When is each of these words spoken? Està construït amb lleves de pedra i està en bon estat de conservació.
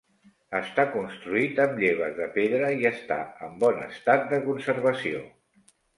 Està 0.59 0.85
construït 0.93 1.61
amb 1.65 1.77
lleves 1.83 2.17
de 2.21 2.27
pedra 2.37 2.71
i 2.79 2.89
està 2.93 3.19
en 3.49 3.57
bon 3.65 3.85
estat 3.89 4.27
de 4.33 4.41
conservació. 4.47 5.21